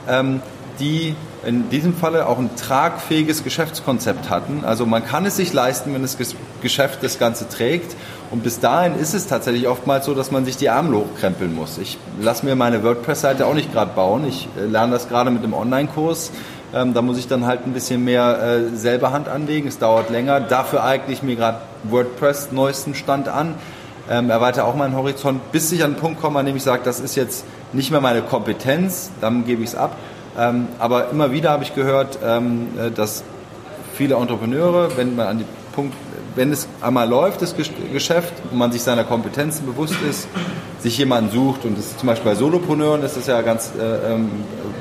[0.08, 0.42] ähm,
[0.80, 1.15] die
[1.46, 4.63] in diesem Falle auch ein tragfähiges Geschäftskonzept hatten.
[4.65, 6.18] Also man kann es sich leisten, wenn das
[6.62, 7.96] Geschäft das Ganze trägt.
[8.32, 11.78] Und bis dahin ist es tatsächlich oftmals so, dass man sich die Ärmel hochkrempeln muss.
[11.78, 14.28] Ich lasse mir meine WordPress-Seite auch nicht gerade bauen.
[14.28, 16.32] Ich äh, lerne das gerade mit dem Online-Kurs.
[16.73, 19.67] Ähm, da muss ich dann halt ein bisschen mehr äh, selber Hand anlegen.
[19.67, 20.39] Es dauert länger.
[20.39, 23.55] Dafür eigne ich mir gerade WordPress neuesten Stand an.
[24.10, 26.82] Ähm, erweitere auch meinen Horizont, bis ich an den Punkt komme, an dem ich sage,
[26.84, 29.95] das ist jetzt nicht mehr meine Kompetenz, dann gebe ich es ab.
[30.38, 33.23] Ähm, aber immer wieder habe ich gehört, ähm, äh, dass
[33.93, 35.45] viele Entrepreneure, wenn man an die
[35.80, 35.96] Punkt,
[36.36, 40.28] wenn es einmal läuft, das Geschäft, und man sich seiner Kompetenzen bewusst ist,
[40.82, 44.13] sich jemanden sucht und das ist zum Beispiel bei Solopreneuren ist das ja ganz äh,
[44.13, 44.30] ähm,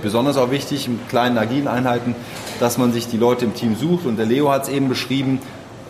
[0.02, 2.16] besonders auch wichtig, in kleinen agilen Einheiten,
[2.58, 5.40] dass man sich die Leute im Team sucht und der Leo hat es eben beschrieben,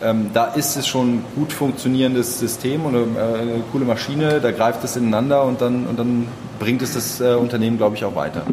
[0.03, 4.39] ähm, da ist es schon ein gut funktionierendes System und eine, äh, eine, coole Maschine,
[4.39, 6.27] da greift es ineinander und dann, und dann
[6.59, 8.43] bringt es das äh, Unternehmen, glaube ich, auch weiter.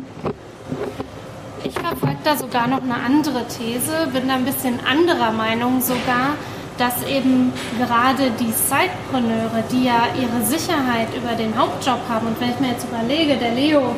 [2.26, 6.34] Da sogar noch eine andere These, bin da ein bisschen anderer Meinung sogar,
[6.76, 12.50] dass eben gerade die Sidepreneure, die ja ihre Sicherheit über den Hauptjob haben, und wenn
[12.50, 13.94] ich mir jetzt überlege, der Leo,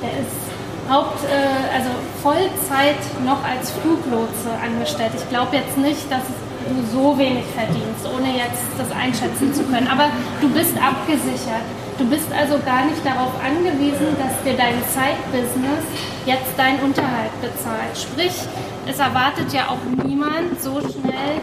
[0.00, 0.48] der ist
[0.88, 1.90] Haupt, äh, also
[2.22, 5.12] Vollzeit noch als Fluglotse angestellt.
[5.18, 9.88] Ich glaube jetzt nicht, dass du so wenig verdienst, ohne jetzt das einschätzen zu können.
[9.88, 10.08] Aber
[10.40, 11.68] du bist abgesichert.
[11.98, 15.82] Du bist also gar nicht darauf angewiesen, dass dir dein Side-Business
[16.26, 17.98] jetzt deinen Unterhalt bezahlt.
[17.98, 18.32] Sprich,
[18.86, 21.40] es erwartet ja auch niemand so schnell,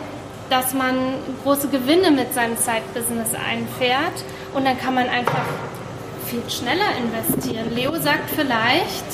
[0.49, 0.95] dass man
[1.43, 5.43] große Gewinne mit seinem Side-Business einfährt und dann kann man einfach
[6.25, 7.75] viel schneller investieren.
[7.75, 9.05] Leo sagt vielleicht,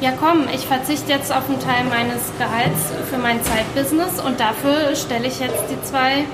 [0.00, 4.96] ja komm, ich verzichte jetzt auf einen Teil meines Gehalts für mein Zeitbusiness und dafür
[4.96, 6.24] stelle ich jetzt die zwei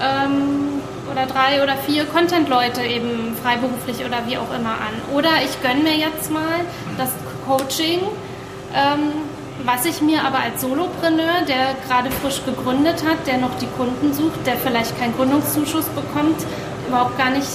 [0.00, 0.75] ähm,
[1.16, 5.14] oder drei oder vier Content-Leute eben freiberuflich oder wie auch immer an.
[5.14, 6.60] Oder ich gönne mir jetzt mal
[6.98, 7.08] das
[7.46, 8.00] Coaching,
[8.74, 9.12] ähm,
[9.64, 14.12] was ich mir aber als Solopreneur, der gerade frisch gegründet hat, der noch die Kunden
[14.12, 16.36] sucht, der vielleicht keinen Gründungszuschuss bekommt,
[16.86, 17.48] überhaupt gar nicht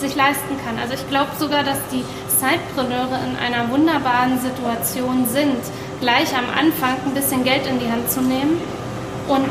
[0.00, 0.76] sich leisten kann.
[0.82, 2.04] Also ich glaube sogar, dass die
[2.40, 5.60] Zeitpreneure in einer wunderbaren Situation sind,
[6.00, 8.60] gleich am Anfang ein bisschen Geld in die Hand zu nehmen
[9.28, 9.48] und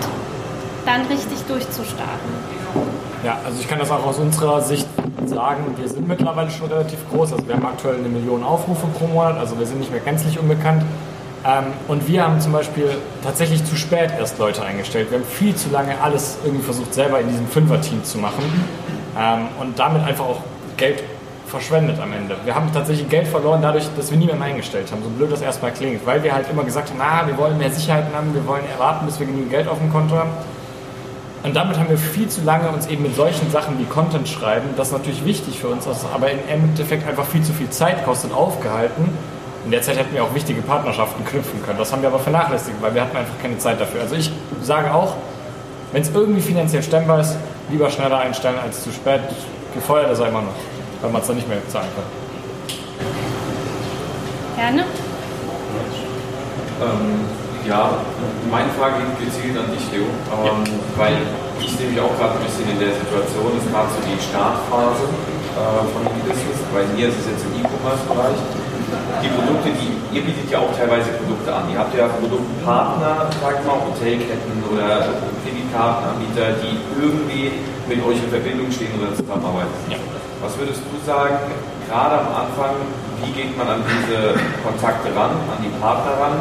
[0.85, 3.08] dann richtig durchzustarten.
[3.23, 4.87] Ja, also ich kann das auch aus unserer Sicht
[5.25, 7.33] sagen, wir sind mittlerweile schon relativ groß.
[7.33, 10.39] Also wir haben aktuell eine Million Aufrufe pro Monat, also wir sind nicht mehr gänzlich
[10.39, 10.83] unbekannt.
[11.45, 12.89] Ähm, und wir haben zum Beispiel
[13.23, 15.11] tatsächlich zu spät erst Leute eingestellt.
[15.11, 18.43] Wir haben viel zu lange alles irgendwie versucht, selber in diesem Fünfer-Team zu machen
[19.17, 20.41] ähm, und damit einfach auch
[20.77, 21.03] Geld
[21.47, 22.37] verschwendet am Ende.
[22.45, 25.41] Wir haben tatsächlich Geld verloren dadurch, dass wir nie mehr eingestellt haben, so blöd das
[25.41, 28.45] erstmal klingt, weil wir halt immer gesagt haben, na, wir wollen mehr Sicherheiten haben, wir
[28.45, 30.29] wollen erwarten, bis wir genügend Geld auf dem Konto haben.
[31.43, 34.69] Und damit haben wir viel zu lange uns eben mit solchen Sachen wie Content schreiben,
[34.75, 38.33] das natürlich wichtig für uns ist, aber im Endeffekt einfach viel zu viel Zeit kostet,
[38.33, 39.09] aufgehalten.
[39.63, 41.77] In der Zeit hätten wir auch wichtige Partnerschaften knüpfen können.
[41.77, 44.01] Das haben wir aber vernachlässigt, weil wir hatten einfach keine Zeit dafür.
[44.01, 45.15] Also ich sage auch,
[45.91, 47.35] wenn es irgendwie finanziell stemmbar ist,
[47.69, 49.21] lieber schneller einstellen als zu spät.
[49.73, 50.55] Gefeuert ist er immer noch
[51.01, 52.03] weil man es dann nicht mehr zahlen kann.
[54.55, 54.85] Gerne.
[56.81, 57.25] Ähm,
[57.67, 57.99] ja,
[58.51, 60.79] meine Frage geht gezielt an dich, Leo, ähm, ja.
[60.95, 61.17] weil
[61.59, 64.19] ich sehe mich auch gerade ein bisschen in der Situation, das ist gerade so die
[64.19, 68.39] Startphase äh, von Business, bei mir ist es jetzt im E-Commerce-Bereich.
[69.21, 71.69] Die Produkte, die ihr bietet ja auch teilweise Produkte an.
[71.69, 75.13] Ihr habt ja Produktpartner, sagt mal, Hotelketten oder
[75.45, 77.51] Kreditkartenanbieter, die irgendwie
[77.87, 79.73] mit euch in Verbindung stehen oder zusammenarbeiten.
[79.89, 79.97] Ja.
[80.41, 81.37] Was würdest du sagen,
[81.87, 82.81] gerade am Anfang,
[83.21, 86.35] wie geht man an diese Kontakte ran, an die Partner ran?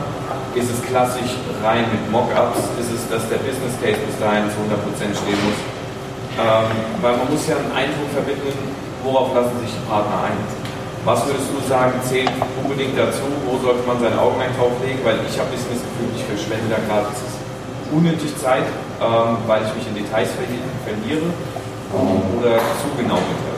[0.54, 2.64] Ist es klassisch rein mit Mockups?
[2.80, 5.60] Ist es, dass der Business Case bis dahin zu 100% stehen muss?
[6.40, 6.70] Ähm,
[7.02, 8.56] weil man muss ja einen Eindruck vermitteln,
[9.04, 10.38] worauf lassen sich die Partner ein.
[11.04, 12.32] Was würdest du sagen, zählt
[12.62, 13.26] unbedingt dazu?
[13.44, 14.72] Wo sollte man sein Augenmerk drauf?
[14.80, 17.12] Weil ich habe ein bisschen das Gefühl, ich verschwende da gerade
[17.92, 18.66] unnötig Zeit,
[19.00, 21.28] ähm, weil ich mich in Details verliere
[21.92, 23.57] oder zu genau bin.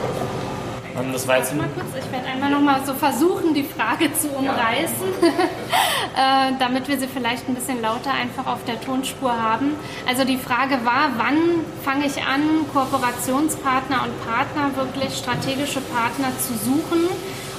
[0.99, 4.13] Ähm, das war jetzt mal kurz, ich werde einmal noch mal so versuchen, die Frage
[4.13, 9.75] zu umreißen, äh, damit wir sie vielleicht ein bisschen lauter einfach auf der Tonspur haben.
[10.07, 11.37] Also die Frage war, wann
[11.83, 17.07] fange ich an, Kooperationspartner und Partner, wirklich strategische Partner zu suchen?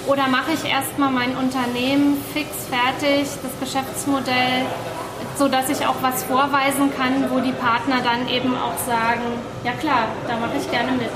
[0.07, 4.67] Oder mache ich erstmal mein Unternehmen fix fertig, das Geschäftsmodell,
[5.39, 9.23] so dass ich auch was vorweisen kann, wo die Partner dann eben auch sagen,
[9.63, 11.11] ja klar, da mache ich gerne mit.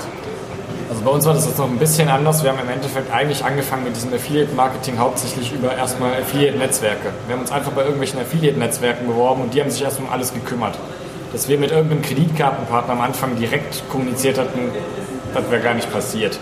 [1.06, 2.42] Bei uns war das jetzt noch ein bisschen anders.
[2.42, 7.10] Wir haben im Endeffekt eigentlich angefangen mit diesem Affiliate-Marketing hauptsächlich über erstmal Affiliate-Netzwerke.
[7.28, 10.34] Wir haben uns einfach bei irgendwelchen Affiliate-Netzwerken beworben und die haben sich erstmal um alles
[10.34, 10.76] gekümmert.
[11.30, 14.58] Dass wir mit irgendeinem Kreditkartenpartner am Anfang direkt kommuniziert hatten,
[15.32, 16.40] das wäre gar nicht passiert.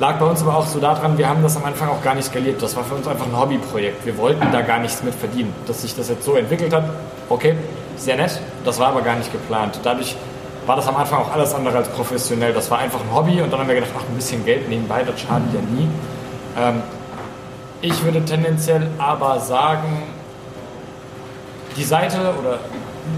[0.00, 2.26] Lag bei uns aber auch so daran, wir haben das am Anfang auch gar nicht
[2.26, 2.60] skaliert.
[2.60, 4.04] Das war für uns einfach ein Hobbyprojekt.
[4.04, 5.54] Wir wollten da gar nichts mit verdienen.
[5.68, 6.82] Dass sich das jetzt so entwickelt hat,
[7.28, 7.54] okay,
[7.96, 8.40] sehr nett.
[8.64, 9.78] Das war aber gar nicht geplant.
[9.84, 10.16] Dadurch
[10.68, 12.52] war das am Anfang auch alles andere als professionell.
[12.52, 15.02] Das war einfach ein Hobby und dann haben wir gedacht, ach, ein bisschen Geld nebenbei,
[15.02, 15.88] das schadet ja nie.
[16.58, 16.82] Ähm,
[17.80, 20.02] ich würde tendenziell aber sagen,
[21.74, 22.58] die Seite oder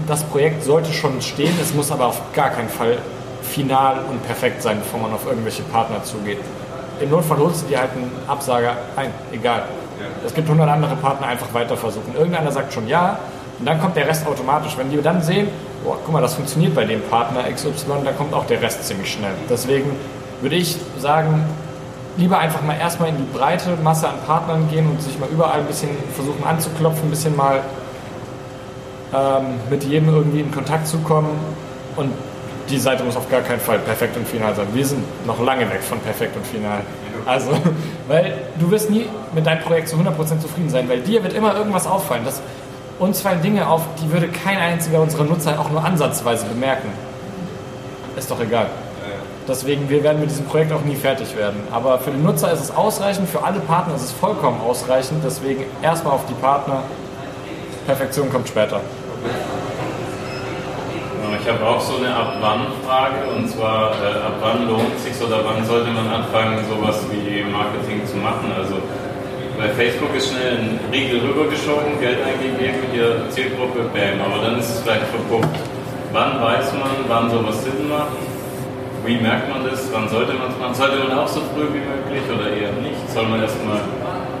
[0.07, 2.97] das Projekt sollte schon stehen, es muss aber auf gar keinen Fall
[3.41, 6.37] final und perfekt sein, bevor man auf irgendwelche Partner zugeht.
[7.01, 9.63] Im Notfall holst du dir halt einen Absager ein, egal.
[10.25, 12.15] Es gibt 100 andere Partner, einfach weiter versuchen.
[12.15, 13.19] Irgendeiner sagt schon ja
[13.59, 14.77] und dann kommt der Rest automatisch.
[14.77, 15.49] Wenn die dann sehen,
[15.83, 19.11] boah, guck mal, das funktioniert bei dem Partner XY, dann kommt auch der Rest ziemlich
[19.11, 19.33] schnell.
[19.49, 19.91] Deswegen
[20.41, 21.45] würde ich sagen,
[22.17, 25.59] lieber einfach mal erstmal in die breite Masse an Partnern gehen und sich mal überall
[25.59, 27.61] ein bisschen versuchen anzuklopfen, ein bisschen mal
[29.13, 31.29] ähm, mit jedem irgendwie in Kontakt zu kommen
[31.95, 32.11] und
[32.69, 34.67] die Seite muss auf gar keinen Fall perfekt und final sein.
[34.73, 36.81] Wir sind noch lange weg von perfekt und final.
[37.25, 37.51] Also,
[38.07, 41.55] weil du wirst nie mit deinem Projekt zu 100% zufrieden sein, weil dir wird immer
[41.55, 42.23] irgendwas auffallen.
[42.23, 42.41] Das,
[42.99, 46.89] uns fallen Dinge auf, die würde kein einziger unserer Nutzer auch nur ansatzweise bemerken.
[48.15, 48.67] Ist doch egal.
[49.47, 51.59] Deswegen, wir werden mit diesem Projekt auch nie fertig werden.
[51.71, 55.23] Aber für den Nutzer ist es ausreichend, für alle Partner ist es vollkommen ausreichend.
[55.25, 56.83] Deswegen erstmal auf die Partner.
[57.87, 58.79] Perfektion kommt später.
[61.41, 65.19] Ich habe auch so eine Ab wann Frage und zwar äh, ab wann lohnt sich
[65.25, 68.51] oder wann sollte man anfangen, sowas wie Marketing zu machen?
[68.55, 68.75] Also
[69.61, 74.73] bei Facebook ist schnell ein Riegel rübergeschoben, Geld eingegeben, hier Zielgruppe, bam, aber dann ist
[74.73, 75.53] es vielleicht verpufft.
[76.11, 78.17] Wann weiß man, wann sowas Sinn macht?
[79.05, 79.87] Wie merkt man das?
[79.93, 80.73] Wann sollte man es machen?
[80.73, 83.05] Sollte man auch so früh wie möglich oder eher nicht?
[83.13, 83.81] Soll man erstmal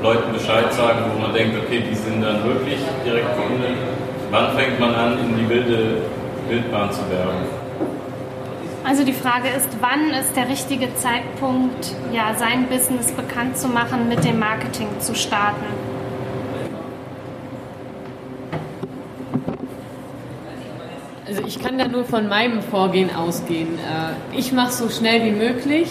[0.01, 3.77] Leuten Bescheid sagen, wo man denkt, okay, die sind dann wirklich direkt Kunden?
[4.31, 6.01] Wann fängt man an, in die wilde
[6.49, 7.60] Wildbahn zu werben?
[8.83, 14.09] Also die Frage ist, wann ist der richtige Zeitpunkt, ja, sein Business bekannt zu machen,
[14.09, 15.65] mit dem Marketing zu starten?
[21.27, 23.75] Also ich kann da nur von meinem Vorgehen ausgehen.
[23.75, 25.87] Äh, ich mache so schnell wie möglich,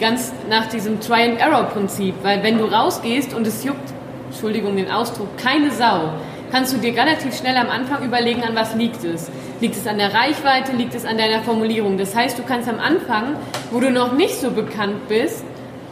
[0.00, 3.92] ganz nach diesem Try-and-Error-Prinzip, weil wenn du rausgehst und es juckt,
[4.30, 6.14] Entschuldigung den Ausdruck, keine Sau,
[6.50, 9.30] kannst du dir relativ schnell am Anfang überlegen, an was liegt es.
[9.62, 11.96] Liegt es an der Reichweite, liegt es an deiner Formulierung?
[11.96, 13.36] Das heißt, du kannst am Anfang,
[13.70, 15.44] wo du noch nicht so bekannt bist,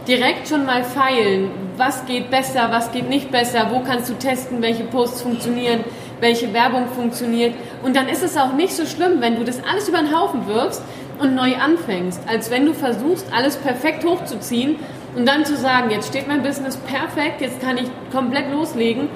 [0.09, 1.52] direkt schon mal feilen.
[1.76, 3.68] Was geht besser, was geht nicht besser?
[3.70, 5.85] Wo kannst du testen, welche Posts funktionieren,
[6.18, 7.54] welche Werbung funktioniert?
[7.85, 10.48] Und dann ist es auch nicht so schlimm, wenn du das alles über den Haufen
[10.48, 10.83] wirfst
[11.20, 14.80] und neu anfängst, als wenn du versuchst, alles perfekt hochzuziehen
[15.14, 19.06] und dann zu sagen, jetzt steht mein Business perfekt, jetzt kann ich komplett loslegen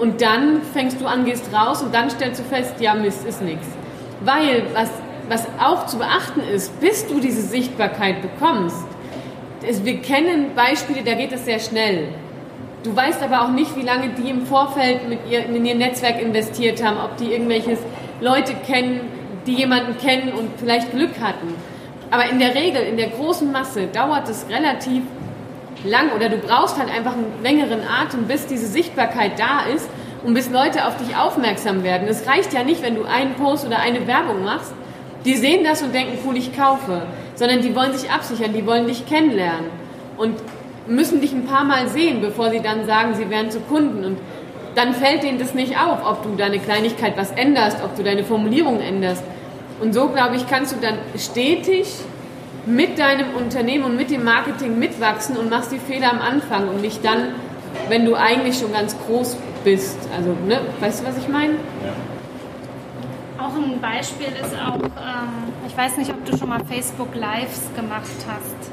[0.00, 3.42] und dann fängst du an, gehst raus und dann stellst du fest, ja, Mist, ist
[3.42, 3.66] nichts.
[4.24, 4.90] Weil, was,
[5.28, 8.84] was auch zu beachten ist, bis du diese Sichtbarkeit bekommst,
[9.68, 12.08] ist, wir kennen Beispiele, da geht es sehr schnell.
[12.82, 16.20] Du weißt aber auch nicht, wie lange die im Vorfeld mit ihr, in ihr Netzwerk
[16.20, 17.76] investiert haben, ob die irgendwelche
[18.22, 19.00] Leute kennen,
[19.46, 21.54] die jemanden kennen und vielleicht Glück hatten.
[22.10, 25.02] Aber in der Regel, in der großen Masse, dauert es relativ
[25.84, 29.88] lang oder du brauchst halt einfach einen längeren Atem, bis diese Sichtbarkeit da ist
[30.24, 32.08] und bis Leute auf dich aufmerksam werden.
[32.08, 34.72] Es reicht ja nicht, wenn du einen Post oder eine Werbung machst.
[35.24, 37.02] Die sehen das und denken, cool, ich kaufe.
[37.34, 39.70] Sondern die wollen sich absichern, die wollen dich kennenlernen.
[40.16, 40.36] Und
[40.86, 44.04] müssen dich ein paar Mal sehen, bevor sie dann sagen, sie werden zu Kunden.
[44.04, 44.18] Und
[44.74, 48.24] dann fällt denen das nicht auf, ob du deine Kleinigkeit was änderst, ob du deine
[48.24, 49.22] Formulierung änderst.
[49.80, 51.86] Und so, glaube ich, kannst du dann stetig
[52.74, 56.80] mit deinem Unternehmen und mit dem Marketing mitwachsen und machst die Fehler am Anfang und
[56.80, 57.34] nicht dann,
[57.88, 59.98] wenn du eigentlich schon ganz groß bist.
[60.16, 61.54] Also, ne, weißt du, was ich meine?
[61.54, 63.44] Ja.
[63.44, 67.68] Auch ein Beispiel ist auch, ähm, ich weiß nicht, ob du schon mal Facebook Lives
[67.74, 68.70] gemacht hast.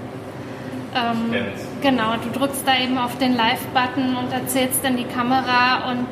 [0.96, 1.36] Ähm,
[1.82, 6.08] genau, du drückst da eben auf den Live-Button und erzählst in die Kamera und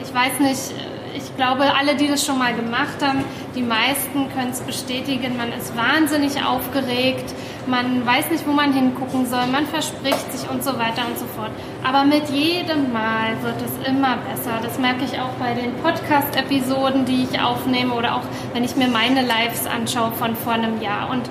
[0.00, 0.97] ich weiß nicht, ich
[1.38, 3.24] glaube, alle, die das schon mal gemacht haben,
[3.54, 5.36] die meisten können es bestätigen.
[5.36, 7.32] Man ist wahnsinnig aufgeregt,
[7.66, 11.26] man weiß nicht, wo man hingucken soll, man verspricht sich und so weiter und so
[11.36, 11.50] fort.
[11.84, 14.58] Aber mit jedem Mal wird es immer besser.
[14.62, 18.88] Das merke ich auch bei den Podcast-Episoden, die ich aufnehme oder auch wenn ich mir
[18.88, 21.08] meine Lives anschaue von vor einem Jahr.
[21.08, 21.30] Und,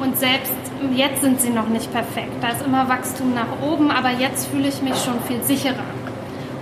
[0.00, 0.52] und selbst
[0.94, 2.32] jetzt sind sie noch nicht perfekt.
[2.40, 5.84] Da ist immer Wachstum nach oben, aber jetzt fühle ich mich schon viel sicherer.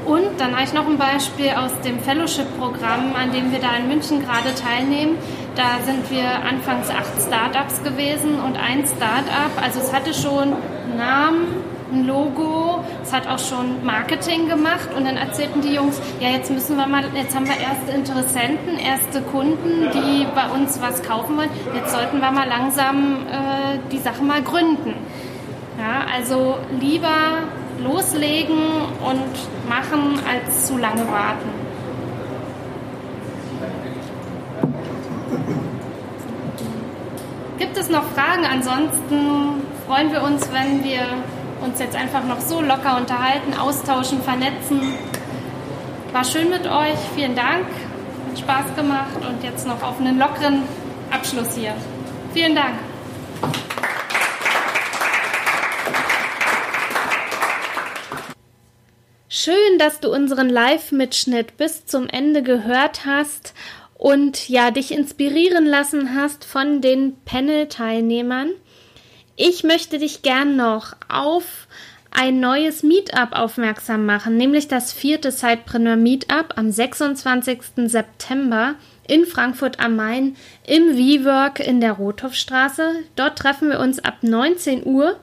[0.07, 3.89] Und dann habe ich noch ein Beispiel aus dem Fellowship-Programm, an dem wir da in
[3.89, 5.17] München gerade teilnehmen.
[5.57, 10.97] Da sind wir anfangs acht Startups gewesen und ein Startup, also es hatte schon einen
[10.97, 11.47] Namen,
[11.93, 16.51] ein Logo, es hat auch schon Marketing gemacht und dann erzählten die Jungs, ja jetzt
[16.51, 21.37] müssen wir mal, jetzt haben wir erste Interessenten, erste Kunden, die bei uns was kaufen
[21.37, 24.95] wollen, jetzt sollten wir mal langsam äh, die Sache mal gründen.
[25.79, 27.09] Ja, also lieber
[27.85, 28.59] loslegen
[29.05, 31.49] und machen, als zu lange warten.
[37.59, 38.45] Gibt es noch Fragen?
[38.45, 41.03] Ansonsten freuen wir uns, wenn wir
[41.65, 44.81] uns jetzt einfach noch so locker unterhalten, austauschen, vernetzen.
[46.13, 46.99] War schön mit euch.
[47.15, 47.67] Vielen Dank.
[48.29, 50.63] Hat Spaß gemacht und jetzt noch auf einen lockeren
[51.11, 51.75] Abschluss hier.
[52.33, 52.75] Vielen Dank.
[59.45, 63.53] Schön, dass du unseren Live-Mitschnitt bis zum Ende gehört hast
[63.93, 68.53] und ja, dich inspirieren lassen hast von den Panel-Teilnehmern.
[69.37, 71.69] Ich möchte dich gern noch auf
[72.11, 77.59] ein neues Meetup aufmerksam machen, nämlich das vierte Sidepreneur Meetup am 26.
[77.85, 78.77] September
[79.07, 82.95] in Frankfurt am Main im WeWork in der Rothofstraße.
[83.15, 85.21] Dort treffen wir uns ab 19 Uhr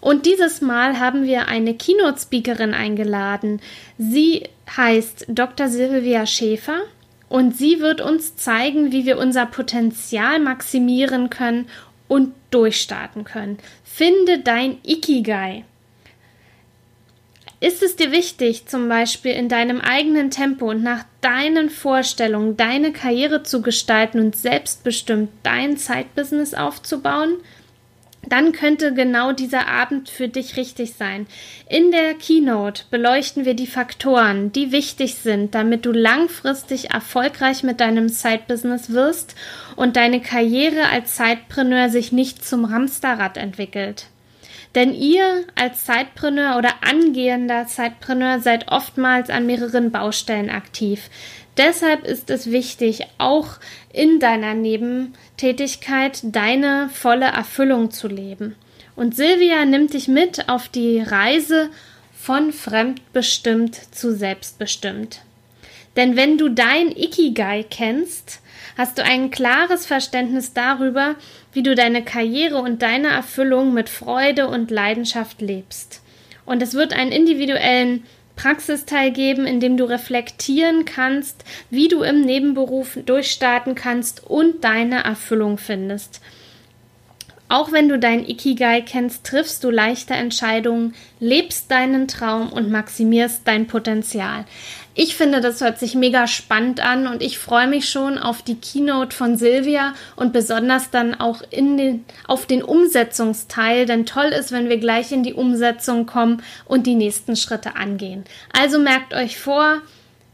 [0.00, 3.60] und dieses Mal haben wir eine Keynote-Speakerin eingeladen.
[3.98, 4.44] Sie
[4.76, 5.68] heißt Dr.
[5.68, 6.82] Silvia Schäfer
[7.28, 11.68] und sie wird uns zeigen, wie wir unser Potenzial maximieren können
[12.08, 13.58] und durchstarten können.
[13.84, 15.64] Finde dein Ikigai.
[17.58, 22.92] Ist es dir wichtig, zum Beispiel in deinem eigenen Tempo und nach deinen Vorstellungen deine
[22.92, 27.38] Karriere zu gestalten und selbstbestimmt dein Zeitbusiness aufzubauen?
[28.28, 31.26] Dann könnte genau dieser Abend für dich richtig sein.
[31.68, 37.80] In der Keynote beleuchten wir die Faktoren, die wichtig sind, damit du langfristig erfolgreich mit
[37.80, 39.34] deinem Side-Business wirst
[39.76, 44.06] und deine Karriere als Sidepreneur sich nicht zum Ramsterrad entwickelt.
[44.74, 51.08] Denn ihr als Zeitpreneur oder angehender Zeitpreneur seid oftmals an mehreren Baustellen aktiv.
[51.56, 53.48] Deshalb ist es wichtig, auch
[53.92, 58.56] in deiner Nebentätigkeit deine volle Erfüllung zu leben.
[58.94, 61.70] Und Silvia nimmt dich mit auf die Reise
[62.14, 65.20] von fremdbestimmt zu selbstbestimmt.
[65.96, 68.40] Denn wenn du dein Ikigai kennst,
[68.76, 71.14] hast du ein klares Verständnis darüber,
[71.52, 76.02] wie du deine Karriere und deine Erfüllung mit Freude und Leidenschaft lebst.
[76.44, 78.04] Und es wird einen individuellen
[78.36, 85.02] Praxisteil geben, in dem du reflektieren kannst, wie du im Nebenberuf durchstarten kannst und deine
[85.02, 86.20] Erfüllung findest.
[87.48, 93.42] Auch wenn du dein Ikigai kennst, triffst du leichte Entscheidungen, lebst deinen Traum und maximierst
[93.44, 94.44] dein Potenzial.
[94.98, 98.54] Ich finde, das hört sich mega spannend an und ich freue mich schon auf die
[98.54, 104.52] Keynote von Silvia und besonders dann auch in den, auf den Umsetzungsteil, denn toll ist,
[104.52, 108.24] wenn wir gleich in die Umsetzung kommen und die nächsten Schritte angehen.
[108.58, 109.82] Also merkt euch vor,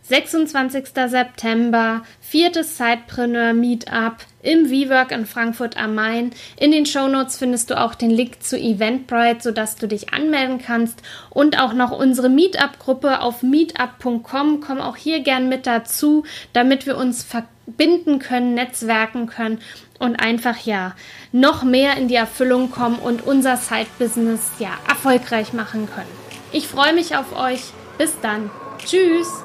[0.02, 0.88] 26.
[1.06, 6.32] September, viertes Sidepreneur Meetup im WeWork in Frankfurt am Main.
[6.58, 11.00] In den Shownotes findest du auch den Link zu Eventbrite, sodass du dich anmelden kannst
[11.30, 14.60] und auch noch unsere Meetup-Gruppe auf meetup.com.
[14.60, 19.60] Komm auch hier gern mit dazu, damit wir uns verbinden können, netzwerken können
[20.00, 20.96] und einfach ja
[21.30, 26.10] noch mehr in die Erfüllung kommen und unser Side-Business ja erfolgreich machen können.
[26.50, 27.62] Ich freue mich auf euch.
[27.98, 28.50] Bis dann.
[28.84, 29.44] Tschüss.